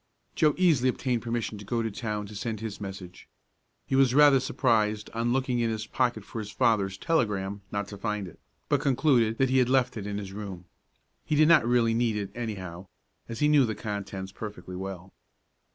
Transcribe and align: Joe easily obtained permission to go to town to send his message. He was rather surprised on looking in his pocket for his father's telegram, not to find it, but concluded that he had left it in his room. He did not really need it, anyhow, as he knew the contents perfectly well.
Joe 0.33 0.55
easily 0.57 0.89
obtained 0.89 1.21
permission 1.21 1.59
to 1.59 1.63
go 1.63 1.83
to 1.83 1.91
town 1.91 2.25
to 2.25 2.35
send 2.35 2.59
his 2.59 2.81
message. 2.81 3.27
He 3.85 3.95
was 3.95 4.15
rather 4.15 4.39
surprised 4.39 5.11
on 5.11 5.31
looking 5.31 5.59
in 5.59 5.69
his 5.69 5.85
pocket 5.85 6.25
for 6.25 6.39
his 6.39 6.49
father's 6.49 6.97
telegram, 6.97 7.61
not 7.71 7.87
to 7.89 7.99
find 7.99 8.27
it, 8.27 8.39
but 8.67 8.81
concluded 8.81 9.37
that 9.37 9.51
he 9.51 9.59
had 9.59 9.69
left 9.69 9.97
it 9.97 10.07
in 10.07 10.17
his 10.17 10.33
room. 10.33 10.65
He 11.23 11.35
did 11.35 11.47
not 11.47 11.67
really 11.67 11.93
need 11.93 12.15
it, 12.15 12.31
anyhow, 12.33 12.87
as 13.29 13.41
he 13.41 13.47
knew 13.47 13.63
the 13.67 13.75
contents 13.75 14.31
perfectly 14.31 14.75
well. 14.75 15.13